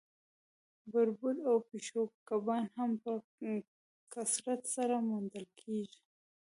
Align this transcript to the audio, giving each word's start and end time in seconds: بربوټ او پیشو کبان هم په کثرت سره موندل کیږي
بربوټ 0.91 1.37
او 1.49 1.55
پیشو 1.69 2.03
کبان 2.29 2.63
هم 2.75 2.91
په 3.03 3.11
کثرت 4.13 4.61
سره 4.75 4.95
موندل 5.07 5.45
کیږي 5.59 5.99